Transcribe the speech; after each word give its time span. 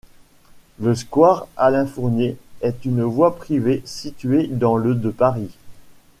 Le 0.79 0.95
square 0.95 1.47
Alain-Fournier 1.57 2.35
est 2.61 2.85
une 2.85 3.03
voie 3.03 3.35
privée 3.35 3.83
située 3.85 4.47
dans 4.47 4.75
le 4.75 4.95
de 4.95 5.11
Paris. 5.11 5.51